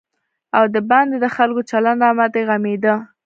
[0.57, 2.95] او د باندې د خلکو چلند راباندې غمېده.